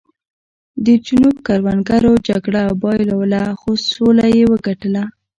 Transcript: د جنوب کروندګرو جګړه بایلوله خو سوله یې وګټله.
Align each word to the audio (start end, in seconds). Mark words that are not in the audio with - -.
د 0.85 0.87
جنوب 1.05 1.35
کروندګرو 1.47 2.13
جګړه 2.27 2.63
بایلوله 2.81 3.41
خو 3.59 3.69
سوله 3.91 4.25
یې 4.35 4.43
وګټله. 4.51 5.03